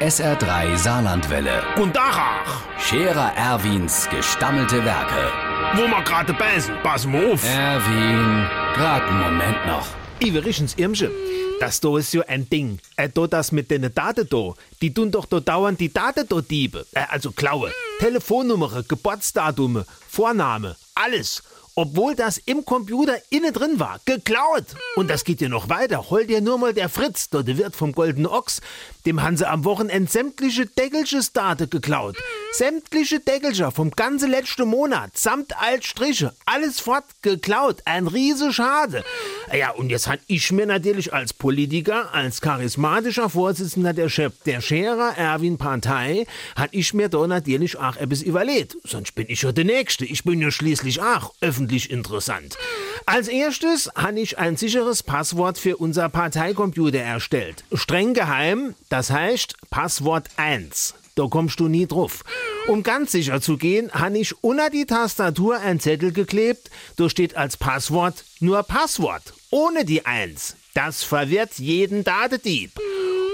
[0.00, 1.60] SR3 Saarlandwelle.
[1.76, 5.32] Und Dachach, Scherer Erwins gestammelte Werke.
[5.74, 7.42] wo ma gerade beißen, pass mal auf.
[7.44, 9.86] Erwin, grad einen Moment noch.
[10.20, 11.10] Iverichens Irmsche.
[11.58, 12.78] Das da ist ja ein Ding.
[12.94, 14.54] Äh, da das mit den Daten da.
[14.80, 16.86] Die tun doch da dauernd die Daten da diebe.
[16.92, 17.72] Äh, also klaue.
[17.98, 21.42] Telefonnummer, Geburtsdatum, Vorname, alles.
[21.80, 24.00] Obwohl das im Computer innen drin war.
[24.04, 24.64] Geklaut.
[24.96, 26.10] Und das geht ja noch weiter.
[26.10, 28.60] Hol dir nur mal der Fritz, der Wirt vom Goldenen Ochs.
[29.06, 32.16] Dem haben sie am Wochenende sämtliche Deckelches Daten geklaut.
[32.52, 37.82] Sämtliche Deckelcher vom ganzen letzten Monat, samt Altstriche, alles fort geklaut.
[37.84, 39.04] Ein riese Schade.
[39.52, 44.60] Ja, und jetzt han ich mir natürlich als Politiker, als charismatischer Vorsitzender der Chef der
[44.60, 48.76] Scherer Erwin Partei, hat ich mir da natürlich auch etwas überlegt.
[48.84, 50.04] Sonst bin ich ja der Nächste.
[50.04, 52.56] Ich bin ja schließlich auch öffentlich interessant.
[53.06, 57.64] Als erstes habe ich ein sicheres Passwort für unser Parteicomputer erstellt.
[57.72, 60.94] Streng geheim, das heißt Passwort 1.
[61.18, 62.22] Da kommst du nie drauf.
[62.68, 66.70] Um ganz sicher zu gehen, habe ich unter die Tastatur ein Zettel geklebt.
[66.94, 70.54] Da steht als Passwort nur Passwort, ohne die 1.
[70.74, 72.70] Das verwirrt jeden Datedieb.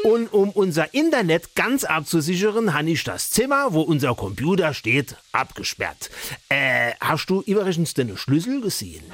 [0.03, 6.09] Und um unser Internet ganz abzusichern, habe ich das Zimmer, wo unser Computer steht, abgesperrt.
[6.49, 9.05] Äh, hast du übrigens den Schlüssel gesehen?